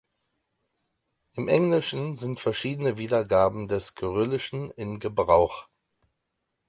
Im 1.33 1.47
Englischen 1.47 2.15
sind 2.15 2.39
verschiedene 2.39 2.97
Wiedergaben 2.97 3.67
des 3.67 3.93
Kyrillischen 3.93 4.71
in 4.71 4.99
Gebrauch. 4.99 5.67